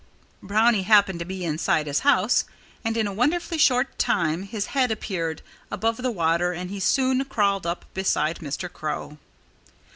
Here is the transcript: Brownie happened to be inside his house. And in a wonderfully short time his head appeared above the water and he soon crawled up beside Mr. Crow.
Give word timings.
Brownie 0.41 0.81
happened 0.81 1.19
to 1.19 1.25
be 1.25 1.45
inside 1.45 1.85
his 1.85 1.99
house. 1.99 2.43
And 2.83 2.97
in 2.97 3.05
a 3.05 3.13
wonderfully 3.13 3.59
short 3.59 3.99
time 3.99 4.41
his 4.41 4.65
head 4.73 4.89
appeared 4.89 5.43
above 5.69 5.97
the 5.97 6.09
water 6.09 6.53
and 6.53 6.71
he 6.71 6.79
soon 6.79 7.23
crawled 7.25 7.67
up 7.67 7.85
beside 7.93 8.39
Mr. 8.39 8.67
Crow. 8.67 9.19